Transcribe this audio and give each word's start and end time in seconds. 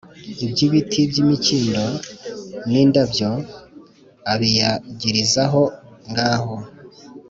iby 0.45 0.59
ibiti 0.67 1.01
by 1.09 1.17
imikindo 1.23 1.85
n 2.69 2.71
indabyo 2.83 3.31
abiyagirizahongaho 4.33 6.53